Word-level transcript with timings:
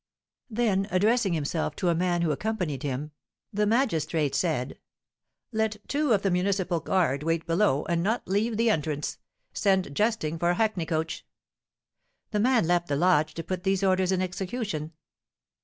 Then, 0.49 0.87
addressing 0.89 1.33
himself 1.33 1.75
to 1.75 1.89
a 1.89 1.93
man 1.93 2.23
who 2.23 2.31
accompanied 2.31 2.81
him, 2.81 3.11
the 3.53 3.67
magistrate 3.67 4.33
said: 4.33 4.79
"Let 5.51 5.77
two 5.87 6.11
of 6.11 6.23
the 6.23 6.31
municipal 6.31 6.79
guard 6.79 7.21
wait 7.21 7.45
below, 7.45 7.83
and 7.85 8.01
not 8.01 8.27
leave 8.27 8.57
the 8.57 8.71
entrance. 8.71 9.19
Send 9.53 9.93
Justing 9.93 10.39
for 10.39 10.49
a 10.49 10.55
hackney 10.55 10.87
coach." 10.87 11.23
The 12.31 12.39
man 12.39 12.65
left 12.65 12.87
the 12.87 12.95
lodge 12.95 13.35
to 13.35 13.43
put 13.43 13.61
these 13.61 13.83
orders 13.83 14.11
in 14.11 14.23
execution. 14.23 14.91